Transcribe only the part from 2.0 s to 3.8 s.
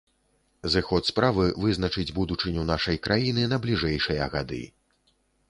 будучыню нашай краіны на